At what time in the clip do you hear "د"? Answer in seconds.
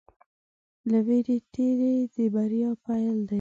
2.13-2.15